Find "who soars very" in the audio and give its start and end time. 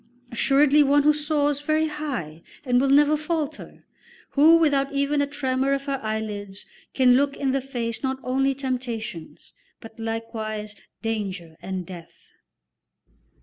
1.03-1.87